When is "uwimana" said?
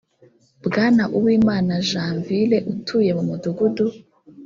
1.17-1.73